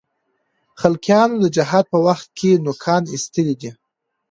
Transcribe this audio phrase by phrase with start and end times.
[0.81, 3.71] خلقیانو د جهاد په وخت کې نوکان اېستلي دي.